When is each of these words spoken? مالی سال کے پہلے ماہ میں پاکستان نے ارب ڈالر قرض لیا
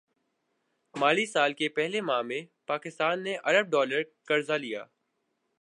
مالی 0.95 1.25
سال 1.25 1.53
کے 1.53 1.69
پہلے 1.69 2.01
ماہ 2.01 2.21
میں 2.21 2.41
پاکستان 2.67 3.23
نے 3.23 3.35
ارب 3.45 3.69
ڈالر 3.71 4.01
قرض 4.25 4.49
لیا 4.61 4.85